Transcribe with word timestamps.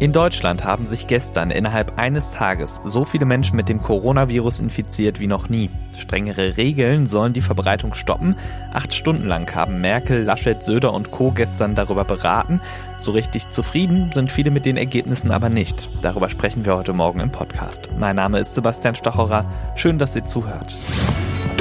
In 0.00 0.12
Deutschland 0.12 0.64
haben 0.64 0.86
sich 0.86 1.06
gestern 1.06 1.52
innerhalb 1.52 1.98
eines 1.98 2.32
Tages 2.32 2.80
so 2.84 3.04
viele 3.04 3.26
Menschen 3.26 3.54
mit 3.56 3.68
dem 3.68 3.80
Coronavirus 3.80 4.58
infiziert 4.58 5.20
wie 5.20 5.28
noch 5.28 5.48
nie. 5.48 5.70
Strengere 5.96 6.56
Regeln 6.56 7.06
sollen 7.06 7.32
die 7.32 7.40
Verbreitung 7.40 7.94
stoppen. 7.94 8.36
Acht 8.72 8.92
Stunden 8.92 9.26
lang 9.26 9.54
haben 9.54 9.80
Merkel, 9.80 10.24
Laschet, 10.24 10.64
Söder 10.64 10.92
und 10.92 11.12
Co. 11.12 11.30
gestern 11.30 11.76
darüber 11.76 12.04
beraten. 12.04 12.60
So 12.98 13.12
richtig 13.12 13.50
zufrieden 13.50 14.10
sind 14.12 14.32
viele 14.32 14.50
mit 14.50 14.66
den 14.66 14.76
Ergebnissen 14.76 15.30
aber 15.30 15.48
nicht. 15.48 15.88
Darüber 16.02 16.28
sprechen 16.28 16.64
wir 16.64 16.76
heute 16.76 16.92
Morgen 16.92 17.20
im 17.20 17.30
Podcast. 17.30 17.88
Mein 17.96 18.16
Name 18.16 18.40
ist 18.40 18.54
Sebastian 18.54 18.96
Stachorer. 18.96 19.46
Schön, 19.76 19.98
dass 19.98 20.16
ihr 20.16 20.24
zuhört. 20.24 20.76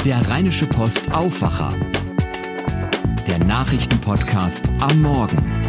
Der 0.06 0.28
Rheinische 0.28 0.66
Post 0.66 1.14
Aufwacher. 1.14 1.70
Der 3.28 3.38
Nachrichtenpodcast 3.46 4.68
am 4.80 5.02
Morgen. 5.02 5.63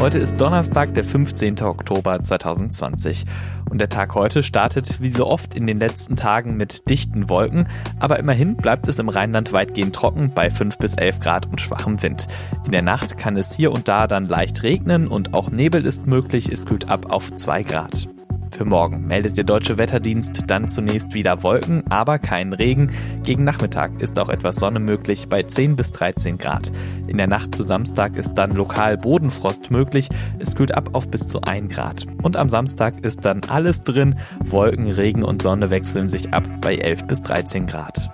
Heute 0.00 0.18
ist 0.18 0.40
Donnerstag, 0.40 0.94
der 0.94 1.02
15. 1.02 1.60
Oktober 1.62 2.22
2020. 2.22 3.24
Und 3.68 3.80
der 3.80 3.88
Tag 3.88 4.14
heute 4.14 4.44
startet 4.44 5.02
wie 5.02 5.08
so 5.08 5.26
oft 5.26 5.54
in 5.54 5.66
den 5.66 5.80
letzten 5.80 6.14
Tagen 6.14 6.56
mit 6.56 6.88
dichten 6.88 7.28
Wolken, 7.28 7.68
aber 7.98 8.20
immerhin 8.20 8.56
bleibt 8.56 8.86
es 8.86 9.00
im 9.00 9.08
Rheinland 9.08 9.52
weitgehend 9.52 9.96
trocken 9.96 10.30
bei 10.32 10.50
5 10.50 10.78
bis 10.78 10.94
11 10.94 11.18
Grad 11.18 11.46
und 11.46 11.60
schwachem 11.60 12.00
Wind. 12.00 12.28
In 12.64 12.70
der 12.70 12.82
Nacht 12.82 13.16
kann 13.16 13.36
es 13.36 13.52
hier 13.56 13.72
und 13.72 13.88
da 13.88 14.06
dann 14.06 14.26
leicht 14.26 14.62
regnen 14.62 15.08
und 15.08 15.34
auch 15.34 15.50
Nebel 15.50 15.84
ist 15.84 16.06
möglich, 16.06 16.48
es 16.48 16.64
kühlt 16.64 16.88
ab 16.88 17.06
auf 17.10 17.34
2 17.34 17.64
Grad. 17.64 18.08
Für 18.50 18.64
morgen 18.64 19.06
meldet 19.06 19.36
der 19.36 19.44
Deutsche 19.44 19.78
Wetterdienst 19.78 20.44
dann 20.48 20.68
zunächst 20.68 21.14
wieder 21.14 21.42
Wolken, 21.42 21.84
aber 21.90 22.18
keinen 22.18 22.52
Regen. 22.52 22.90
Gegen 23.22 23.44
Nachmittag 23.44 24.00
ist 24.00 24.18
auch 24.18 24.28
etwas 24.28 24.56
Sonne 24.56 24.80
möglich 24.80 25.28
bei 25.28 25.42
10 25.42 25.76
bis 25.76 25.92
13 25.92 26.38
Grad. 26.38 26.72
In 27.06 27.18
der 27.18 27.26
Nacht 27.26 27.54
zu 27.54 27.66
Samstag 27.66 28.16
ist 28.16 28.34
dann 28.34 28.52
lokal 28.52 28.96
Bodenfrost 28.96 29.70
möglich. 29.70 30.08
Es 30.38 30.56
kühlt 30.56 30.74
ab 30.74 30.90
auf 30.94 31.10
bis 31.10 31.26
zu 31.26 31.40
1 31.42 31.72
Grad. 31.72 32.06
Und 32.22 32.36
am 32.36 32.48
Samstag 32.48 33.04
ist 33.04 33.24
dann 33.24 33.42
alles 33.48 33.80
drin. 33.80 34.16
Wolken, 34.44 34.88
Regen 34.88 35.22
und 35.22 35.42
Sonne 35.42 35.70
wechseln 35.70 36.08
sich 36.08 36.32
ab 36.32 36.44
bei 36.60 36.76
11 36.76 37.06
bis 37.06 37.22
13 37.22 37.66
Grad. 37.66 38.10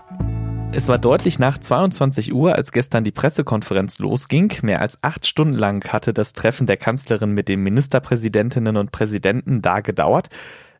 Es 0.76 0.88
war 0.88 0.98
deutlich 0.98 1.38
nach 1.38 1.56
22 1.56 2.34
Uhr, 2.34 2.56
als 2.56 2.72
gestern 2.72 3.04
die 3.04 3.12
Pressekonferenz 3.12 4.00
losging. 4.00 4.52
Mehr 4.62 4.80
als 4.80 4.98
acht 5.02 5.24
Stunden 5.24 5.56
lang 5.56 5.88
hatte 5.92 6.12
das 6.12 6.32
Treffen 6.32 6.66
der 6.66 6.76
Kanzlerin 6.76 7.30
mit 7.30 7.48
den 7.48 7.60
Ministerpräsidentinnen 7.62 8.76
und 8.76 8.90
Präsidenten 8.90 9.62
da 9.62 9.78
gedauert. 9.78 10.30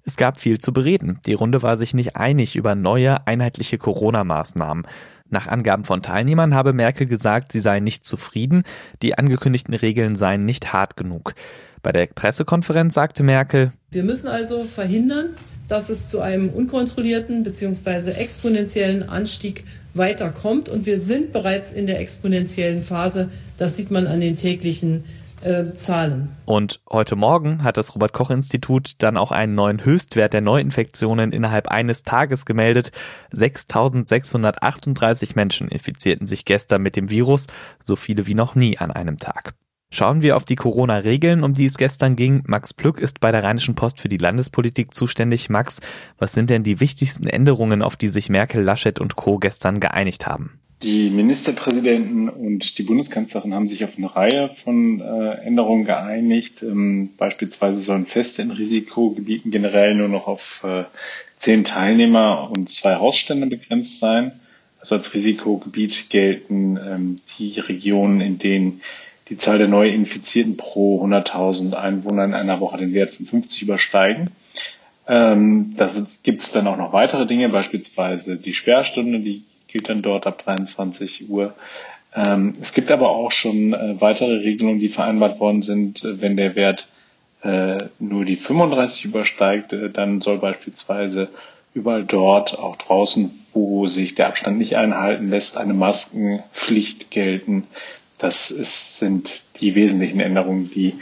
Es 0.05 0.17
gab 0.17 0.41
viel 0.41 0.59
zu 0.59 0.73
bereden. 0.73 1.21
Die 1.27 1.35
Runde 1.35 1.63
war 1.63 1.77
sich 1.77 1.95
nicht 1.95 2.17
einig 2.17 2.57
über 2.57 2.75
neue, 2.75 3.25
einheitliche 3.29 3.79
Corona-Maßnahmen. 3.79 4.85
Nach 5.31 5.47
Angaben 5.47 5.85
von 5.85 6.03
Teilnehmern 6.03 6.55
habe 6.55 6.73
Merkel 6.73 7.07
gesagt, 7.07 7.53
sie 7.53 7.61
sei 7.61 7.79
nicht 7.79 8.05
zufrieden, 8.05 8.65
die 9.01 9.17
angekündigten 9.17 9.75
Regeln 9.75 10.17
seien 10.17 10.45
nicht 10.45 10.73
hart 10.73 10.97
genug. 10.97 11.35
Bei 11.83 11.93
der 11.93 12.07
Pressekonferenz 12.07 12.95
sagte 12.95 13.23
Merkel, 13.23 13.73
Wir 13.93 14.03
müssen 14.03 14.27
also 14.27 14.65
verhindern, 14.65 15.37
dass 15.69 15.89
es 15.89 16.09
zu 16.09 16.21
einem 16.21 16.49
unkontrollierten 16.51 17.45
bzw. 17.45 18.11
exponentiellen 18.11 19.09
Anstieg 19.09 19.65
weiterkommt. 19.95 20.69
Und 20.69 20.87
wir 20.87 21.01
sind 21.01 21.33
bereits 21.33 21.73
in 21.73 21.87
der 21.87 22.01
exponentiellen 22.01 22.83
Phase. 22.83 23.31
Das 23.57 23.77
sieht 23.77 23.91
man 23.91 24.07
an 24.07 24.21
den 24.21 24.37
täglichen 24.37 25.05
äh, 25.45 25.75
Zahlen. 25.75 26.35
Und 26.47 26.81
heute 26.91 27.17
Morgen 27.17 27.63
hat 27.63 27.77
das 27.77 27.95
Robert 27.95 28.13
Koch 28.13 28.31
Institut 28.31 28.93
dann 28.99 29.17
auch 29.17 29.31
einen 29.31 29.55
neuen 29.55 29.85
Höchstwert 29.85 30.33
der 30.33 30.41
Neuinfektionen 30.41 31.33
innerhalb 31.33 31.69
eines 31.69 32.03
Tages 32.03 32.45
gemeldet. 32.45 32.91
6.638 33.33 35.33
Menschen 35.35 35.69
infizierten 35.69 36.27
sich 36.27 36.45
gestern 36.45 36.83
mit 36.83 36.97
dem 36.97 37.11
Virus, 37.11 37.47
so 37.83 37.97
viele 37.97 38.27
wie 38.27 38.35
noch 38.35 38.55
nie 38.55 38.79
an 38.79 38.91
einem 38.91 39.19
Tag. 39.19 39.55
Schauen 39.95 40.23
wir 40.23 40.35
auf 40.35 40.45
die 40.45 40.57
Corona-Regeln, 40.57 41.45
um 41.45 41.53
die 41.53 41.67
es 41.67 41.77
gestern 41.77 42.17
ging. 42.17 42.43
Max 42.49 42.75
Plück 42.75 42.99
ist 42.99 43.21
bei 43.21 43.31
der 43.31 43.45
Rheinischen 43.45 43.77
Post 43.77 44.01
für 44.01 44.09
die 44.09 44.17
Landespolitik 44.17 44.93
zuständig. 44.93 45.51
Max, 45.51 45.81
was 46.19 46.33
sind 46.33 46.51
denn 46.51 46.65
die 46.65 46.81
wichtigsten 46.81 47.29
Änderungen, 47.29 47.81
auf 47.81 47.95
die 47.95 48.09
sich 48.09 48.29
Merkel, 48.29 48.65
Laschet 48.65 48.99
und 48.99 49.15
Co. 49.15 49.39
gestern 49.39 49.79
geeinigt 49.79 50.27
haben? 50.27 50.59
Die 50.83 51.11
Ministerpräsidenten 51.11 52.29
und 52.29 52.77
die 52.77 52.83
Bundeskanzlerin 52.83 53.55
haben 53.55 53.69
sich 53.69 53.85
auf 53.85 53.97
eine 53.97 54.13
Reihe 54.17 54.51
von 54.53 55.01
äh, 55.01 55.47
Änderungen 55.47 55.85
geeinigt. 55.85 56.65
Ähm, 56.65 57.11
beispielsweise 57.17 57.79
sollen 57.79 58.07
Feste 58.07 58.43
in 58.43 58.51
Risikogebieten 58.51 59.53
generell 59.53 59.95
nur 59.95 60.09
noch 60.09 60.27
auf 60.27 60.65
äh, 60.65 60.87
zehn 61.39 61.63
Teilnehmer 61.63 62.51
und 62.51 62.69
zwei 62.69 62.97
Hausstände 62.97 63.47
begrenzt 63.47 64.01
sein. 64.01 64.33
Also 64.81 64.97
als 64.97 65.15
Risikogebiet 65.15 66.11
gelten 66.11 66.79
ähm, 66.85 67.17
die 67.39 67.61
Regionen, 67.61 68.21
in 68.21 68.41
denen 68.41 68.81
die 69.29 69.37
Zahl 69.37 69.59
der 69.59 69.69
Neuinfizierten 69.69 70.57
pro 70.57 71.05
100.000 71.05 71.75
Einwohner 71.75 72.25
in 72.25 72.35
einer 72.35 72.61
Woche 72.61 72.79
den 72.79 72.93
Wert 72.93 73.15
von 73.15 73.27
50 73.27 73.63
übersteigen. 73.63 74.31
Ähm, 75.07 75.75
das 75.77 76.23
gibt 76.23 76.43
es 76.43 76.53
dann 76.53 76.67
auch 76.67 76.77
noch 76.77 76.93
weitere 76.93 77.27
Dinge, 77.27 77.49
beispielsweise 77.49 78.37
die 78.37 78.55
Sperrstunde, 78.55 79.21
die 79.21 79.45
gilt 79.69 79.89
dann 79.89 80.03
dort 80.03 80.27
ab 80.27 80.43
23 80.45 81.29
Uhr. 81.29 81.55
Ähm, 82.15 82.55
es 82.61 82.73
gibt 82.73 82.91
aber 82.91 83.11
auch 83.11 83.33
schon 83.33 83.73
äh, 83.73 84.01
weitere 84.01 84.37
Regelungen, 84.39 84.79
die 84.79 84.89
vereinbart 84.89 85.41
worden 85.41 85.63
sind, 85.63 86.05
äh, 86.05 86.21
wenn 86.21 86.37
der 86.37 86.55
Wert 86.55 86.89
äh, 87.43 87.79
nur 87.99 88.25
die 88.25 88.37
35 88.37 89.05
übersteigt, 89.07 89.73
äh, 89.73 89.91
dann 89.91 90.21
soll 90.21 90.39
beispielsweise 90.39 91.29
überall 91.75 92.05
dort, 92.05 92.59
auch 92.59 92.77
draußen, 92.77 93.31
wo 93.53 93.89
sich 93.89 94.15
der 94.15 94.29
Abstand 94.29 94.59
nicht 94.59 94.77
einhalten 94.77 95.29
lässt, 95.29 95.59
eine 95.59 95.75
Maskenpflicht 95.75 97.11
gelten. 97.11 97.65
Das 98.25 98.51
ist, 98.51 98.97
sind 98.97 99.45
die 99.61 99.75
wesentlichen 99.75 100.19
Änderungen, 100.19 100.71
die 100.71 100.95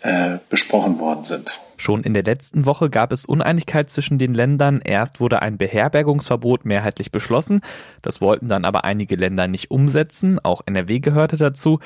äh, 0.00 0.38
besprochen 0.48 1.00
worden 1.00 1.22
sind. 1.22 1.60
Schon 1.76 2.02
in 2.02 2.14
der 2.14 2.22
letzten 2.22 2.64
Woche 2.64 2.88
gab 2.88 3.12
es 3.12 3.26
Uneinigkeit 3.26 3.90
zwischen 3.90 4.16
den 4.16 4.32
Ländern. 4.32 4.80
Erst 4.82 5.20
wurde 5.20 5.42
ein 5.42 5.58
Beherbergungsverbot 5.58 6.64
mehrheitlich 6.64 7.12
beschlossen. 7.12 7.60
Das 8.00 8.22
wollten 8.22 8.48
dann 8.48 8.64
aber 8.64 8.84
einige 8.84 9.16
Länder 9.16 9.48
nicht 9.48 9.70
umsetzen. 9.70 10.38
Auch 10.42 10.62
NRW 10.64 11.00
gehörte 11.00 11.36
dazu. 11.36 11.78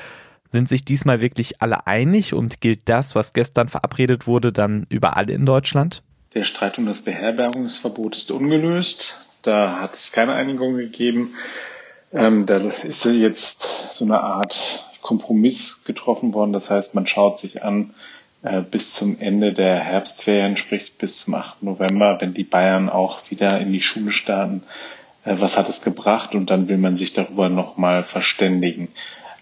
Sind 0.51 0.69
sich 0.69 0.85
diesmal 0.85 1.21
wirklich 1.21 1.61
alle 1.61 1.89
einig 1.89 2.33
und 2.33 2.61
gilt 2.61 2.89
das, 2.89 3.17
was 3.17 3.33
gestern 3.33 3.67
verabredet 3.67 4.29
wurde, 4.29 4.53
dann 4.53 4.85
überall 4.89 5.29
in 5.31 5.47
Deutschland? 5.47 6.05
Der 6.35 6.45
Streit 6.45 6.79
um 6.79 6.87
das 6.87 7.01
Beherbergungsverbot 7.01 8.15
ist 8.15 8.31
ungelöst. 8.31 9.27
Da 9.43 9.81
hat 9.81 9.95
es 9.95 10.13
keine 10.13 10.35
Einigung 10.35 10.77
gegeben. 10.77 11.35
Ähm, 12.17 12.47
da 12.47 12.57
ist 12.57 13.05
jetzt 13.05 13.95
so 13.95 14.07
eine 14.07 14.21
Art 14.21 14.85
Kompromiss 15.03 15.85
getroffen 15.85 16.33
worden. 16.33 16.55
Das 16.55 16.71
heißt, 16.71 16.95
man 16.95 17.07
schaut 17.07 17.39
sich 17.39 17.63
an 17.63 17.95
äh, 18.43 18.63
bis 18.63 18.93
zum 18.93 19.21
Ende 19.21 19.53
der 19.53 19.79
Herbstferien, 19.79 20.57
sprich 20.57 20.95
bis 20.97 21.21
zum 21.21 21.35
8. 21.35 21.63
November, 21.63 22.17
wenn 22.21 22.33
die 22.33 22.45
Bayern 22.45 22.89
auch 22.89 23.21
wieder 23.31 23.61
in 23.61 23.71
die 23.71 23.83
Schule 23.83 24.13
starten, 24.13 24.63
äh, 25.25 25.35
was 25.39 25.59
hat 25.59 25.69
es 25.69 25.83
gebracht 25.83 26.35
und 26.35 26.49
dann 26.49 26.71
will 26.71 26.79
man 26.79 26.97
sich 26.97 27.13
darüber 27.13 27.51
nochmal 27.51 28.03
verständigen. 28.03 28.89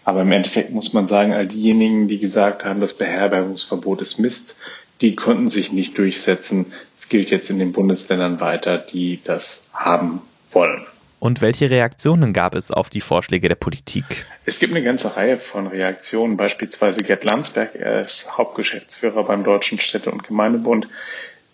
Aber 0.04 0.22
im 0.22 0.32
Endeffekt 0.32 0.72
muss 0.72 0.92
man 0.92 1.06
sagen, 1.06 1.32
all 1.32 1.46
diejenigen, 1.46 2.08
die 2.08 2.18
gesagt 2.18 2.64
haben, 2.64 2.80
das 2.80 2.94
Beherbergungsverbot 2.94 4.02
ist 4.02 4.18
Mist, 4.18 4.58
die 5.00 5.14
konnten 5.14 5.48
sich 5.48 5.70
nicht 5.70 5.96
durchsetzen. 5.96 6.72
Es 6.96 7.08
gilt 7.08 7.30
jetzt 7.30 7.50
in 7.50 7.60
den 7.60 7.72
Bundesländern 7.72 8.41
weiter, 8.41 8.78
die 8.78 9.20
das 9.22 9.70
haben 9.72 10.22
wollen. 10.50 10.86
Und 11.24 11.40
welche 11.40 11.70
Reaktionen 11.70 12.34
gab 12.34 12.54
es 12.54 12.70
auf 12.70 12.90
die 12.90 13.00
Vorschläge 13.00 13.48
der 13.48 13.54
Politik? 13.54 14.26
Es 14.44 14.58
gibt 14.58 14.74
eine 14.74 14.84
ganze 14.84 15.16
Reihe 15.16 15.38
von 15.38 15.66
Reaktionen. 15.66 16.36
Beispielsweise 16.36 17.02
Gerd 17.02 17.24
Landsberg, 17.24 17.74
er 17.76 18.02
ist 18.02 18.36
Hauptgeschäftsführer 18.36 19.24
beim 19.24 19.42
Deutschen 19.42 19.78
Städte- 19.78 20.10
und 20.10 20.24
Gemeindebund. 20.24 20.86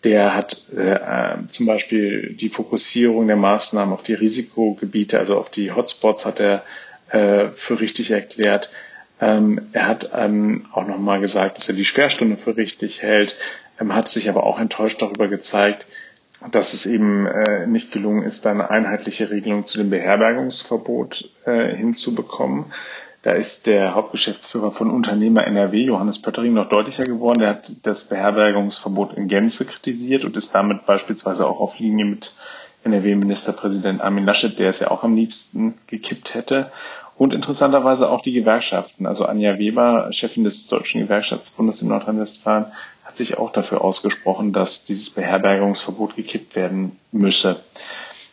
Der 0.03 0.35
hat 0.35 0.69
äh, 0.77 1.37
zum 1.51 1.67
Beispiel 1.67 2.35
die 2.35 2.49
Fokussierung 2.49 3.29
der 3.29 3.37
Maßnahmen 3.37 3.95
auf 3.95 4.03
die 4.03 4.15
Risikogebiete, 4.15 5.21
also 5.21 5.39
auf 5.39 5.53
die 5.53 5.71
Hotspots, 5.71 6.27
hat 6.27 6.41
er 6.41 6.65
äh, 7.11 7.51
für 7.55 7.79
richtig 7.79 8.11
erklärt. 8.11 8.71
Ähm, 9.21 9.69
er 9.71 9.87
hat 9.87 10.11
ähm, 10.17 10.67
auch 10.73 10.85
nochmal 10.85 11.21
gesagt, 11.21 11.59
dass 11.59 11.69
er 11.69 11.77
die 11.77 11.85
Sperrstunde 11.85 12.37
für 12.37 12.57
richtig 12.57 13.03
hält, 13.03 13.37
ähm, 13.81 13.95
hat 13.95 14.09
sich 14.09 14.29
aber 14.29 14.43
auch 14.43 14.59
enttäuscht 14.59 15.01
darüber 15.01 15.29
gezeigt, 15.29 15.87
dass 16.51 16.73
es 16.73 16.87
eben 16.87 17.27
äh, 17.27 17.67
nicht 17.67 17.93
gelungen 17.93 18.23
ist, 18.23 18.45
da 18.47 18.51
eine 18.51 18.71
einheitliche 18.71 19.31
Regelung 19.31 19.67
zu 19.67 19.79
dem 19.79 19.91
Beherbergungsverbot 19.91 21.29
äh, 21.45 21.75
hinzubekommen. 21.77 22.67
Da 23.23 23.33
ist 23.33 23.67
der 23.67 23.95
Hauptgeschäftsführer 23.95 24.73
von 24.73 24.91
Unternehmer 24.91 25.45
NRW, 25.47 25.85
Johannes 25.85 26.23
Pöttering, 26.23 26.55
noch 26.55 26.71
deutlicher 26.71 27.05
geworden. 27.05 27.41
Der 27.41 27.51
hat 27.51 27.73
das 27.83 28.09
Beherbergungsverbot 28.09 29.13
in 29.13 29.29
Gänze 29.29 29.67
kritisiert 29.67 30.25
und 30.25 30.37
ist 30.39 30.55
damit 30.55 30.87
beispielsweise 30.87 31.47
auch 31.47 31.61
auf 31.61 31.79
Linie 31.79 32.07
mit 32.07 32.35
NRW-Ministerpräsident 32.85 34.01
Armin 34.01 34.25
Laschet, 34.25 34.59
der 34.59 34.71
es 34.71 34.81
ja 34.81 34.91
auch 34.91 35.05
am 35.05 35.15
liebsten 35.15 35.75
gekippt 35.87 36.35
hätte. 36.35 36.73
Und 37.21 37.35
interessanterweise 37.35 38.09
auch 38.09 38.23
die 38.23 38.33
Gewerkschaften. 38.33 39.05
Also 39.05 39.27
Anja 39.27 39.59
Weber, 39.59 40.11
Chefin 40.11 40.43
des 40.43 40.69
Deutschen 40.69 41.03
Gewerkschaftsbundes 41.03 41.83
in 41.83 41.89
Nordrhein-Westfalen, 41.89 42.73
hat 43.05 43.19
sich 43.19 43.37
auch 43.37 43.53
dafür 43.53 43.85
ausgesprochen, 43.85 44.55
dass 44.55 44.87
dieses 44.87 45.11
Beherbergungsverbot 45.11 46.17
gekippt 46.17 46.57
werden 46.57 46.97
müsse. 47.13 47.63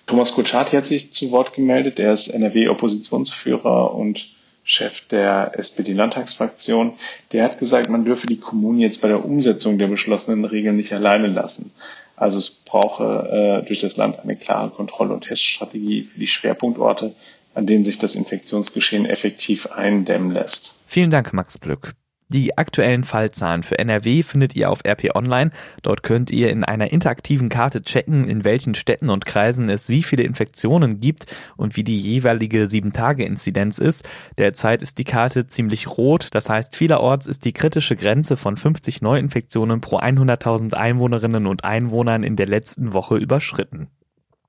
Thomas 0.06 0.34
Kutschaty 0.34 0.78
hat 0.78 0.86
sich 0.86 1.12
zu 1.12 1.32
Wort 1.32 1.52
gemeldet. 1.52 2.00
Er 2.00 2.14
ist 2.14 2.30
NRW-Oppositionsführer 2.30 3.94
und 3.94 4.30
Chef 4.64 5.06
der 5.10 5.52
SPD-Landtagsfraktion, 5.60 6.94
der 7.34 7.44
hat 7.44 7.60
gesagt, 7.60 7.90
man 7.90 8.06
dürfe 8.06 8.28
die 8.28 8.40
Kommunen 8.40 8.80
jetzt 8.80 9.02
bei 9.02 9.10
der 9.10 9.24
Umsetzung 9.24 9.78
der 9.78 9.88
beschlossenen 9.88 10.46
Regeln 10.46 10.78
nicht 10.78 10.94
alleine 10.94 11.28
lassen. 11.28 11.72
Also 12.18 12.40
es 12.40 12.64
brauche 12.66 13.62
äh, 13.64 13.66
durch 13.66 13.80
das 13.80 13.96
Land 13.96 14.20
eine 14.20 14.36
klare 14.36 14.70
Kontroll- 14.70 15.12
und 15.12 15.26
Teststrategie 15.26 16.04
für 16.04 16.20
die 16.20 16.28
Schwerpunktorte, 16.28 17.14
an 17.58 17.66
denen 17.66 17.84
sich 17.84 17.98
das 17.98 18.14
Infektionsgeschehen 18.14 19.08
effektiv 19.08 19.66
eindämmen 19.66 20.32
lässt. 20.32 20.76
Vielen 20.86 21.10
Dank, 21.10 21.34
Max 21.34 21.58
Blück. 21.58 21.96
Die 22.30 22.56
aktuellen 22.56 23.04
Fallzahlen 23.04 23.64
für 23.64 23.80
NRW 23.80 24.22
findet 24.22 24.56
ihr 24.56 24.70
auf 24.70 24.86
RP 24.86 25.16
Online. 25.16 25.50
Dort 25.82 26.04
könnt 26.04 26.30
ihr 26.30 26.52
in 26.52 26.64
einer 26.64 26.92
interaktiven 26.92 27.50
Karte 27.50 27.82
checken, 27.82 28.28
in 28.28 28.44
welchen 28.44 28.76
Städten 28.76 29.10
und 29.10 29.26
Kreisen 29.26 29.70
es 29.70 29.90
wie 29.90 30.04
viele 30.04 30.24
Infektionen 30.24 31.00
gibt 31.00 31.26
und 31.56 31.78
wie 31.78 31.84
die 31.84 31.98
jeweilige 31.98 32.66
7-Tage-Inzidenz 32.66 33.80
ist. 33.80 34.08
Derzeit 34.38 34.84
ist 34.84 35.00
die 35.00 35.06
Karte 35.06 35.48
ziemlich 35.48 35.88
rot, 35.98 36.28
das 36.34 36.50
heißt 36.50 36.76
vielerorts 36.76 37.26
ist 37.26 37.44
die 37.44 37.54
kritische 37.54 37.96
Grenze 37.96 38.38
von 38.38 38.56
50 38.56 39.02
Neuinfektionen 39.02 39.82
pro 39.82 39.98
100.000 39.98 40.76
Einwohnerinnen 40.76 41.48
und 41.48 41.64
Einwohnern 41.64 42.22
in 42.22 42.36
der 42.36 42.48
letzten 42.48 42.94
Woche 42.94 43.16
überschritten. 43.16 43.88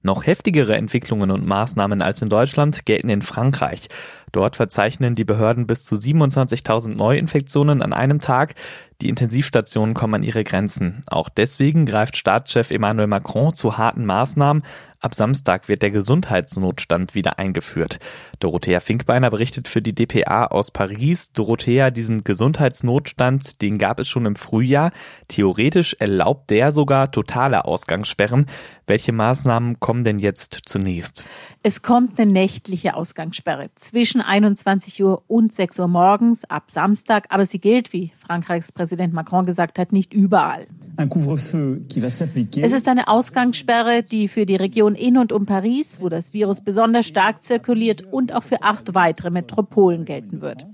Noch 0.02 0.26
heftigere 0.26 0.76
Entwicklungen 0.76 1.30
und 1.30 1.46
Maßnahmen 1.46 2.02
als 2.02 2.22
in 2.22 2.28
Deutschland 2.28 2.86
gelten 2.86 3.08
in 3.08 3.22
Frankreich. 3.22 3.88
Dort 4.32 4.56
verzeichnen 4.56 5.14
die 5.14 5.24
Behörden 5.24 5.66
bis 5.66 5.84
zu 5.84 5.94
27.000 5.94 6.94
Neuinfektionen 6.94 7.82
an 7.82 7.92
einem 7.92 8.18
Tag. 8.18 8.54
Die 9.00 9.08
Intensivstationen 9.08 9.94
kommen 9.94 10.14
an 10.14 10.22
ihre 10.24 10.42
Grenzen. 10.42 11.02
Auch 11.06 11.28
deswegen 11.28 11.86
greift 11.86 12.16
Staatschef 12.16 12.72
Emmanuel 12.72 13.06
Macron 13.06 13.54
zu 13.54 13.78
harten 13.78 14.04
Maßnahmen. 14.04 14.62
Ab 15.00 15.14
Samstag 15.14 15.68
wird 15.68 15.82
der 15.82 15.92
Gesundheitsnotstand 15.92 17.14
wieder 17.14 17.38
eingeführt. 17.38 18.00
Dorothea 18.40 18.80
Finkbeiner 18.80 19.30
berichtet 19.30 19.68
für 19.68 19.80
die 19.80 19.94
DPA 19.94 20.46
aus 20.46 20.72
Paris. 20.72 21.30
Dorothea, 21.30 21.92
diesen 21.92 22.24
Gesundheitsnotstand, 22.24 23.62
den 23.62 23.78
gab 23.78 24.00
es 24.00 24.08
schon 24.08 24.26
im 24.26 24.34
Frühjahr. 24.34 24.90
Theoretisch 25.28 25.94
erlaubt 26.00 26.50
der 26.50 26.72
sogar 26.72 27.12
totale 27.12 27.64
Ausgangssperren. 27.64 28.46
Welche 28.88 29.12
Maßnahmen 29.12 29.78
kommen 29.78 30.02
denn 30.02 30.18
jetzt 30.18 30.62
zunächst? 30.66 31.24
Es 31.62 31.82
kommt 31.82 32.18
eine 32.18 32.32
nächtliche 32.32 32.94
Ausgangssperre 32.94 33.70
zwischen 33.76 34.17
21 34.20 35.02
Uhr 35.02 35.22
und 35.26 35.54
6 35.54 35.78
Uhr 35.78 35.88
morgens 35.88 36.44
ab 36.44 36.70
Samstag, 36.70 37.26
aber 37.30 37.46
sie 37.46 37.58
gilt, 37.58 37.92
wie 37.92 38.12
Frankreichs 38.18 38.72
Präsident 38.72 39.12
Macron 39.12 39.44
gesagt 39.44 39.78
hat, 39.78 39.92
nicht 39.92 40.12
überall. 40.12 40.66
Es 42.64 42.72
ist 42.72 42.88
eine 42.88 43.08
Ausgangssperre, 43.08 44.02
die 44.02 44.28
für 44.28 44.46
die 44.46 44.56
Region 44.56 44.94
in 44.94 45.18
und 45.18 45.32
um 45.32 45.46
Paris, 45.46 45.98
wo 46.00 46.08
das 46.08 46.32
Virus 46.32 46.60
besonders 46.60 47.06
stark 47.06 47.42
zirkuliert, 47.42 48.02
und 48.12 48.34
auch 48.34 48.42
für 48.42 48.62
acht 48.62 48.94
weitere 48.94 49.30
Metropolen 49.30 50.04
gelten 50.04 50.40
wird. 50.40 50.66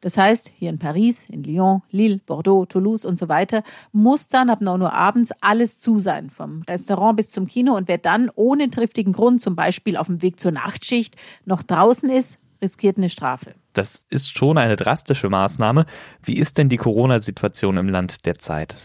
Das 0.00 0.16
heißt, 0.18 0.52
hier 0.54 0.70
in 0.70 0.78
Paris, 0.78 1.26
in 1.28 1.42
Lyon, 1.42 1.82
Lille, 1.90 2.20
Bordeaux, 2.24 2.66
Toulouse 2.66 3.04
und 3.04 3.18
so 3.18 3.28
weiter, 3.28 3.62
muss 3.92 4.28
dann 4.28 4.50
ab 4.50 4.60
9 4.60 4.80
Uhr 4.82 4.92
abends 4.92 5.32
alles 5.40 5.78
zu 5.78 5.98
sein, 5.98 6.30
vom 6.30 6.62
Restaurant 6.62 7.16
bis 7.16 7.30
zum 7.30 7.46
Kino. 7.46 7.74
Und 7.76 7.88
wer 7.88 7.98
dann 7.98 8.30
ohne 8.34 8.70
triftigen 8.70 9.12
Grund, 9.12 9.40
zum 9.40 9.56
Beispiel 9.56 9.96
auf 9.96 10.06
dem 10.06 10.22
Weg 10.22 10.38
zur 10.38 10.52
Nachtschicht, 10.52 11.16
noch 11.44 11.62
draußen 11.62 12.10
ist, 12.10 12.38
riskiert 12.60 12.96
eine 12.96 13.08
Strafe. 13.08 13.54
Das 13.72 14.02
ist 14.08 14.36
schon 14.36 14.58
eine 14.58 14.76
drastische 14.76 15.28
Maßnahme. 15.28 15.86
Wie 16.22 16.38
ist 16.38 16.58
denn 16.58 16.68
die 16.68 16.76
Corona-Situation 16.76 17.76
im 17.76 17.88
Land 17.88 18.26
derzeit? 18.26 18.82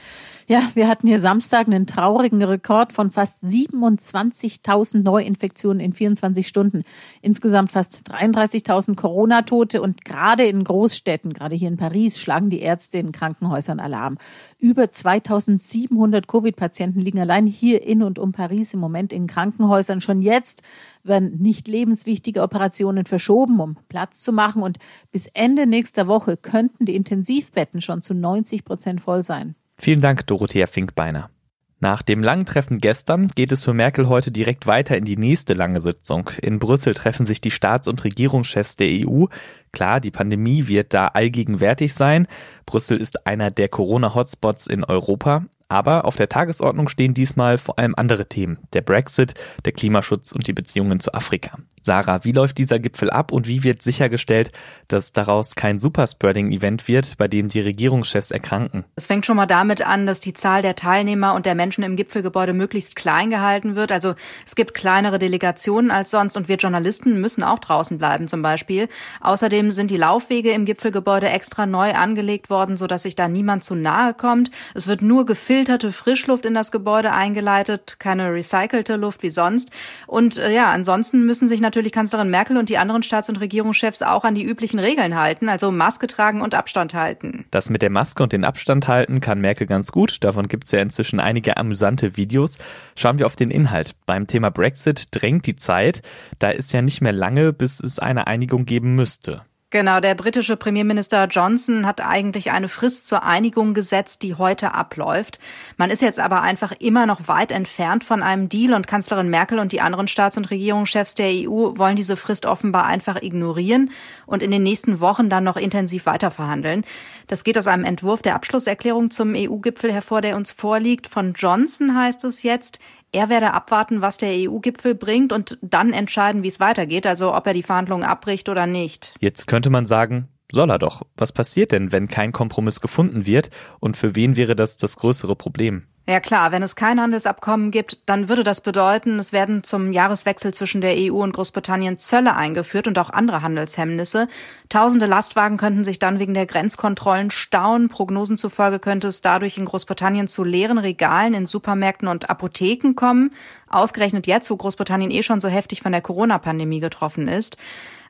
Ja, 0.51 0.69
wir 0.73 0.89
hatten 0.89 1.07
hier 1.07 1.21
Samstag 1.21 1.67
einen 1.67 1.87
traurigen 1.87 2.43
Rekord 2.43 2.91
von 2.91 3.09
fast 3.09 3.41
27.000 3.41 5.01
Neuinfektionen 5.01 5.79
in 5.79 5.93
24 5.93 6.45
Stunden. 6.45 6.83
Insgesamt 7.21 7.71
fast 7.71 8.11
33.000 8.11 8.97
Corona-Tote 8.97 9.81
und 9.81 10.03
gerade 10.03 10.43
in 10.43 10.65
Großstädten, 10.65 11.31
gerade 11.31 11.55
hier 11.55 11.69
in 11.69 11.77
Paris, 11.77 12.19
schlagen 12.19 12.49
die 12.49 12.59
Ärzte 12.59 12.97
in 12.97 13.13
Krankenhäusern 13.13 13.79
Alarm. 13.79 14.17
Über 14.59 14.83
2.700 14.83 16.27
Covid-Patienten 16.27 16.99
liegen 16.99 17.21
allein 17.21 17.47
hier 17.47 17.83
in 17.83 18.03
und 18.03 18.19
um 18.19 18.33
Paris 18.33 18.73
im 18.73 18.81
Moment 18.81 19.13
in 19.13 19.27
Krankenhäusern. 19.27 20.01
Schon 20.01 20.21
jetzt 20.21 20.63
werden 21.05 21.37
nicht 21.41 21.69
lebenswichtige 21.69 22.41
Operationen 22.41 23.05
verschoben, 23.05 23.61
um 23.61 23.77
Platz 23.87 24.21
zu 24.21 24.33
machen. 24.33 24.63
Und 24.63 24.79
bis 25.13 25.27
Ende 25.27 25.65
nächster 25.65 26.09
Woche 26.09 26.35
könnten 26.35 26.85
die 26.85 26.97
Intensivbetten 26.97 27.79
schon 27.79 28.01
zu 28.01 28.13
90 28.13 28.65
Prozent 28.65 28.99
voll 28.99 29.23
sein. 29.23 29.55
Vielen 29.83 29.99
Dank, 29.99 30.27
Dorothea 30.27 30.67
Finkbeiner. 30.67 31.31
Nach 31.79 32.03
dem 32.03 32.21
langen 32.21 32.45
Treffen 32.45 32.77
gestern 32.77 33.29
geht 33.29 33.51
es 33.51 33.63
für 33.63 33.73
Merkel 33.73 34.09
heute 34.09 34.29
direkt 34.29 34.67
weiter 34.67 34.95
in 34.95 35.05
die 35.05 35.17
nächste 35.17 35.55
lange 35.55 35.81
Sitzung. 35.81 36.29
In 36.39 36.59
Brüssel 36.59 36.93
treffen 36.93 37.25
sich 37.25 37.41
die 37.41 37.49
Staats- 37.49 37.87
und 37.87 38.03
Regierungschefs 38.03 38.75
der 38.75 38.89
EU. 38.91 39.25
Klar, 39.71 39.99
die 39.99 40.11
Pandemie 40.11 40.67
wird 40.67 40.93
da 40.93 41.07
allgegenwärtig 41.07 41.95
sein. 41.95 42.27
Brüssel 42.67 42.99
ist 42.99 43.25
einer 43.25 43.49
der 43.49 43.69
Corona-Hotspots 43.69 44.67
in 44.67 44.83
Europa. 44.83 45.45
Aber 45.67 46.05
auf 46.05 46.15
der 46.15 46.29
Tagesordnung 46.29 46.87
stehen 46.87 47.15
diesmal 47.15 47.57
vor 47.57 47.79
allem 47.79 47.95
andere 47.97 48.27
Themen. 48.27 48.59
Der 48.73 48.81
Brexit, 48.81 49.33
der 49.65 49.71
Klimaschutz 49.71 50.31
und 50.31 50.45
die 50.45 50.53
Beziehungen 50.53 50.99
zu 50.99 51.11
Afrika. 51.15 51.57
Sarah, 51.81 52.23
wie 52.23 52.31
läuft 52.31 52.57
dieser 52.57 52.79
Gipfel 52.79 53.09
ab 53.09 53.31
und 53.31 53.47
wie 53.47 53.63
wird 53.63 53.81
sichergestellt, 53.81 54.51
dass 54.87 55.13
daraus 55.13 55.55
kein 55.55 55.79
Superspreading-Event 55.79 56.87
wird, 56.87 57.17
bei 57.17 57.27
dem 57.27 57.47
die 57.47 57.61
Regierungschefs 57.61 58.31
erkranken? 58.31 58.85
Es 58.95 59.07
fängt 59.07 59.25
schon 59.25 59.37
mal 59.37 59.47
damit 59.47 59.85
an, 59.85 60.05
dass 60.05 60.19
die 60.19 60.33
Zahl 60.33 60.61
der 60.61 60.75
Teilnehmer 60.75 61.33
und 61.33 61.45
der 61.45 61.55
Menschen 61.55 61.83
im 61.83 61.95
Gipfelgebäude 61.95 62.53
möglichst 62.53 62.95
klein 62.95 63.29
gehalten 63.29 63.75
wird. 63.75 63.91
Also 63.91 64.15
es 64.45 64.55
gibt 64.55 64.73
kleinere 64.73 65.17
Delegationen 65.17 65.91
als 65.91 66.11
sonst 66.11 66.37
und 66.37 66.47
wir 66.47 66.57
Journalisten 66.57 67.19
müssen 67.19 67.43
auch 67.43 67.59
draußen 67.59 67.97
bleiben 67.97 68.27
zum 68.27 68.41
Beispiel. 68.41 68.87
Außerdem 69.19 69.71
sind 69.71 69.91
die 69.91 69.97
Laufwege 69.97 70.51
im 70.51 70.65
Gipfelgebäude 70.65 71.29
extra 71.29 71.65
neu 71.65 71.93
angelegt 71.93 72.49
worden, 72.49 72.77
sodass 72.77 73.03
sich 73.03 73.15
da 73.15 73.27
niemand 73.27 73.63
zu 73.63 73.75
nahe 73.75 74.13
kommt. 74.13 74.51
Es 74.75 74.87
wird 74.87 75.01
nur 75.01 75.25
gefilterte 75.25 75.91
Frischluft 75.91 76.45
in 76.45 76.53
das 76.53 76.71
Gebäude 76.71 77.11
eingeleitet, 77.11 77.97
keine 77.99 78.33
recycelte 78.33 78.95
Luft 78.95 79.23
wie 79.23 79.29
sonst. 79.29 79.71
Und 80.07 80.37
äh, 80.37 80.53
ja, 80.53 80.71
ansonsten 80.71 81.25
müssen 81.25 81.47
sich 81.47 81.61
Kanzlerin 81.91 82.29
Merkel 82.29 82.57
und 82.57 82.69
die 82.69 82.77
anderen 82.77 83.03
Staats- 83.03 83.29
und 83.29 83.39
Regierungschefs 83.39 84.01
auch 84.01 84.23
an 84.23 84.35
die 84.35 84.43
üblichen 84.43 84.79
Regeln 84.79 85.19
halten, 85.19 85.49
also 85.49 85.71
Maske 85.71 86.07
tragen 86.07 86.41
und 86.41 86.55
Abstand 86.55 86.93
halten. 86.93 87.45
Das 87.51 87.69
mit 87.69 87.81
der 87.81 87.89
Maske 87.89 88.23
und 88.23 88.33
den 88.33 88.43
Abstand 88.43 88.87
halten 88.87 89.19
kann 89.21 89.41
Merkel 89.41 89.67
ganz 89.67 89.91
gut. 89.91 90.23
Davon 90.23 90.47
gibt 90.47 90.65
es 90.65 90.71
ja 90.71 90.79
inzwischen 90.79 91.19
einige 91.19 91.57
amüsante 91.57 92.17
Videos. 92.17 92.57
Schauen 92.95 93.19
wir 93.19 93.25
auf 93.25 93.35
den 93.35 93.51
Inhalt. 93.51 93.95
Beim 94.05 94.27
Thema 94.27 94.51
Brexit 94.51 95.05
drängt 95.11 95.45
die 95.45 95.55
Zeit. 95.55 96.01
Da 96.39 96.49
ist 96.49 96.73
ja 96.73 96.81
nicht 96.81 97.01
mehr 97.01 97.13
lange, 97.13 97.53
bis 97.53 97.79
es 97.79 97.99
eine 97.99 98.27
Einigung 98.27 98.65
geben 98.65 98.95
müsste. 98.95 99.41
Genau, 99.73 100.01
der 100.01 100.15
britische 100.15 100.57
Premierminister 100.57 101.27
Johnson 101.27 101.85
hat 101.85 102.01
eigentlich 102.01 102.51
eine 102.51 102.67
Frist 102.67 103.07
zur 103.07 103.23
Einigung 103.23 103.73
gesetzt, 103.73 104.21
die 104.21 104.35
heute 104.35 104.73
abläuft. 104.73 105.39
Man 105.77 105.89
ist 105.89 106.01
jetzt 106.01 106.19
aber 106.19 106.41
einfach 106.41 106.73
immer 106.79 107.05
noch 107.05 107.29
weit 107.29 107.53
entfernt 107.53 108.03
von 108.03 108.21
einem 108.21 108.49
Deal 108.49 108.73
und 108.73 108.85
Kanzlerin 108.85 109.29
Merkel 109.29 109.59
und 109.59 109.71
die 109.71 109.79
anderen 109.79 110.09
Staats- 110.09 110.35
und 110.35 110.51
Regierungschefs 110.51 111.15
der 111.15 111.29
EU 111.29 111.77
wollen 111.77 111.95
diese 111.95 112.17
Frist 112.17 112.45
offenbar 112.45 112.85
einfach 112.85 113.21
ignorieren 113.21 113.91
und 114.25 114.43
in 114.43 114.51
den 114.51 114.63
nächsten 114.63 114.99
Wochen 114.99 115.29
dann 115.29 115.45
noch 115.45 115.55
intensiv 115.55 116.05
weiterverhandeln. 116.05 116.83
Das 117.27 117.45
geht 117.45 117.57
aus 117.57 117.67
einem 117.67 117.85
Entwurf 117.85 118.21
der 118.21 118.35
Abschlusserklärung 118.35 119.09
zum 119.09 119.35
EU-Gipfel 119.35 119.93
hervor, 119.93 120.19
der 120.19 120.35
uns 120.35 120.51
vorliegt. 120.51 121.07
Von 121.07 121.31
Johnson 121.31 121.97
heißt 121.97 122.25
es 122.25 122.43
jetzt, 122.43 122.81
er 123.11 123.29
werde 123.29 123.53
abwarten, 123.53 124.01
was 124.01 124.17
der 124.17 124.31
EU-Gipfel 124.31 124.95
bringt 124.95 125.33
und 125.33 125.57
dann 125.61 125.93
entscheiden, 125.93 126.43
wie 126.43 126.47
es 126.47 126.59
weitergeht, 126.59 127.05
also 127.05 127.33
ob 127.33 127.45
er 127.47 127.53
die 127.53 127.63
Verhandlungen 127.63 128.03
abbricht 128.03 128.49
oder 128.49 128.65
nicht. 128.65 129.13
Jetzt 129.19 129.47
könnte 129.47 129.69
man 129.69 129.85
sagen, 129.85 130.29
soll 130.51 130.69
er 130.69 130.79
doch. 130.79 131.03
Was 131.17 131.31
passiert 131.31 131.71
denn, 131.71 131.91
wenn 131.91 132.07
kein 132.07 132.31
Kompromiss 132.31 132.81
gefunden 132.81 133.25
wird 133.25 133.49
und 133.79 133.97
für 133.97 134.15
wen 134.15 134.35
wäre 134.35 134.55
das 134.55 134.77
das 134.77 134.97
größere 134.97 135.35
Problem? 135.35 135.83
Ja 136.11 136.19
klar, 136.19 136.51
wenn 136.51 136.61
es 136.61 136.75
kein 136.75 136.99
Handelsabkommen 136.99 137.71
gibt, 137.71 137.99
dann 138.05 138.27
würde 138.27 138.43
das 138.43 138.59
bedeuten, 138.59 139.17
es 139.17 139.31
werden 139.31 139.63
zum 139.63 139.93
Jahreswechsel 139.93 140.53
zwischen 140.53 140.81
der 140.81 140.95
EU 140.97 141.23
und 141.23 141.31
Großbritannien 141.31 141.97
Zölle 141.97 142.35
eingeführt 142.35 142.89
und 142.89 142.99
auch 142.99 143.11
andere 143.11 143.41
Handelshemmnisse. 143.41 144.27
Tausende 144.67 145.05
Lastwagen 145.05 145.55
könnten 145.55 145.85
sich 145.85 145.99
dann 145.99 146.19
wegen 146.19 146.33
der 146.33 146.45
Grenzkontrollen 146.45 147.31
stauen. 147.31 147.87
Prognosen 147.87 148.35
zufolge 148.35 148.79
könnte 148.79 149.07
es 149.07 149.21
dadurch 149.21 149.57
in 149.57 149.63
Großbritannien 149.63 150.27
zu 150.27 150.43
leeren 150.43 150.79
Regalen 150.79 151.33
in 151.33 151.47
Supermärkten 151.47 152.09
und 152.09 152.29
Apotheken 152.29 152.93
kommen. 152.93 153.31
Ausgerechnet 153.71 154.27
jetzt, 154.27 154.49
wo 154.49 154.57
Großbritannien 154.57 155.11
eh 155.11 155.23
schon 155.23 155.41
so 155.41 155.47
heftig 155.47 155.81
von 155.81 155.91
der 155.91 156.01
Corona-Pandemie 156.01 156.79
getroffen 156.79 157.27
ist. 157.27 157.57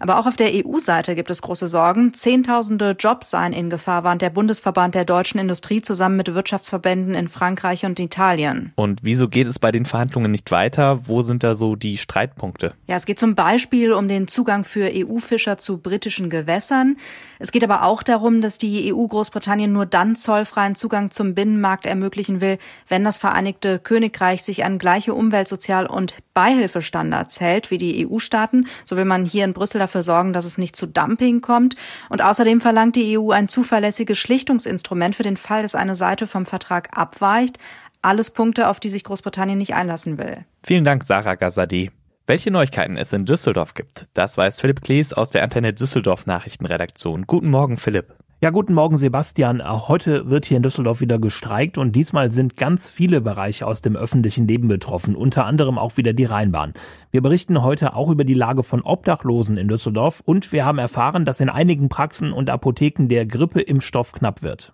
Aber 0.01 0.17
auch 0.17 0.25
auf 0.25 0.35
der 0.35 0.49
EU-Seite 0.51 1.13
gibt 1.13 1.29
es 1.29 1.43
große 1.43 1.67
Sorgen. 1.67 2.15
Zehntausende 2.15 2.95
Jobs 2.97 3.29
seien 3.29 3.53
in 3.53 3.69
Gefahr, 3.69 4.03
warnt 4.03 4.23
der 4.23 4.31
Bundesverband 4.31 4.95
der 4.95 5.05
deutschen 5.05 5.39
Industrie 5.39 5.83
zusammen 5.83 6.17
mit 6.17 6.33
Wirtschaftsverbänden 6.33 7.13
in 7.13 7.27
Frankreich 7.27 7.85
und 7.85 7.99
Italien. 7.99 8.73
Und 8.75 9.01
wieso 9.03 9.29
geht 9.29 9.45
es 9.45 9.59
bei 9.59 9.71
den 9.71 9.85
Verhandlungen 9.85 10.31
nicht 10.31 10.49
weiter? 10.49 11.07
Wo 11.07 11.21
sind 11.21 11.43
da 11.43 11.53
so 11.53 11.75
die 11.75 11.99
Streitpunkte? 11.99 12.73
Ja, 12.87 12.95
es 12.95 13.05
geht 13.05 13.19
zum 13.19 13.35
Beispiel 13.35 13.93
um 13.93 14.07
den 14.07 14.27
Zugang 14.27 14.63
für 14.63 14.89
EU-Fischer 14.91 15.59
zu 15.59 15.77
britischen 15.77 16.31
Gewässern. 16.31 16.97
Es 17.37 17.51
geht 17.51 17.63
aber 17.63 17.83
auch 17.83 18.01
darum, 18.01 18.41
dass 18.41 18.57
die 18.57 18.91
EU 18.91 19.05
Großbritannien 19.05 19.71
nur 19.71 19.85
dann 19.85 20.15
zollfreien 20.15 20.73
Zugang 20.73 21.11
zum 21.11 21.35
Binnenmarkt 21.35 21.85
ermöglichen 21.85 22.41
will, 22.41 22.57
wenn 22.87 23.03
das 23.03 23.17
Vereinigte 23.17 23.77
Königreich 23.77 24.41
sich 24.41 24.65
an 24.65 24.79
gleiche 24.79 25.13
Umwelt 25.13 25.47
Arbeitssozial- 25.51 25.87
und 25.87 26.15
Beihilfestandards 26.33 27.39
hält, 27.39 27.71
wie 27.71 27.77
die 27.77 28.07
EU-Staaten. 28.07 28.67
So 28.85 28.95
will 28.95 29.05
man 29.05 29.25
hier 29.25 29.45
in 29.45 29.53
Brüssel 29.53 29.79
dafür 29.79 30.03
sorgen, 30.03 30.33
dass 30.33 30.45
es 30.45 30.57
nicht 30.57 30.75
zu 30.75 30.87
Dumping 30.87 31.41
kommt. 31.41 31.75
Und 32.09 32.21
außerdem 32.21 32.61
verlangt 32.61 32.95
die 32.95 33.17
EU 33.17 33.31
ein 33.31 33.47
zuverlässiges 33.47 34.17
Schlichtungsinstrument 34.17 35.15
für 35.15 35.23
den 35.23 35.37
Fall, 35.37 35.61
dass 35.61 35.75
eine 35.75 35.95
Seite 35.95 36.27
vom 36.27 36.45
Vertrag 36.45 36.97
abweicht. 36.97 37.57
Alles 38.01 38.31
Punkte, 38.31 38.67
auf 38.67 38.79
die 38.79 38.89
sich 38.89 39.03
Großbritannien 39.03 39.57
nicht 39.57 39.75
einlassen 39.75 40.17
will. 40.17 40.45
Vielen 40.63 40.85
Dank, 40.85 41.03
Sarah 41.03 41.35
Gazadeh. 41.35 41.91
Welche 42.27 42.51
Neuigkeiten 42.51 42.97
es 42.97 43.13
in 43.13 43.25
Düsseldorf 43.25 43.73
gibt, 43.73 44.07
das 44.13 44.37
weiß 44.37 44.61
Philipp 44.61 44.81
Klees 44.81 45.11
aus 45.11 45.31
der 45.31 45.43
Antenne 45.43 45.73
Düsseldorf 45.73 46.27
Nachrichtenredaktion. 46.27 47.25
Guten 47.27 47.49
Morgen, 47.49 47.77
Philipp. 47.77 48.13
Ja, 48.43 48.49
guten 48.49 48.73
Morgen, 48.73 48.97
Sebastian. 48.97 49.61
Auch 49.61 49.87
heute 49.87 50.31
wird 50.31 50.45
hier 50.45 50.57
in 50.57 50.63
Düsseldorf 50.63 50.99
wieder 50.99 51.19
gestreikt 51.19 51.77
und 51.77 51.95
diesmal 51.95 52.31
sind 52.31 52.55
ganz 52.55 52.89
viele 52.89 53.21
Bereiche 53.21 53.67
aus 53.67 53.81
dem 53.81 53.95
öffentlichen 53.95 54.47
Leben 54.47 54.67
betroffen, 54.67 55.15
unter 55.15 55.45
anderem 55.45 55.77
auch 55.77 55.95
wieder 55.95 56.13
die 56.13 56.23
Rheinbahn. 56.23 56.73
Wir 57.11 57.21
berichten 57.21 57.61
heute 57.61 57.95
auch 57.95 58.09
über 58.09 58.23
die 58.23 58.33
Lage 58.33 58.63
von 58.63 58.81
Obdachlosen 58.81 59.57
in 59.57 59.67
Düsseldorf 59.67 60.23
und 60.25 60.51
wir 60.51 60.65
haben 60.65 60.79
erfahren, 60.79 61.23
dass 61.23 61.39
in 61.39 61.49
einigen 61.49 61.87
Praxen 61.87 62.33
und 62.33 62.49
Apotheken 62.49 63.09
der 63.09 63.27
Grippeimpfstoff 63.27 64.11
knapp 64.11 64.41
wird. 64.41 64.73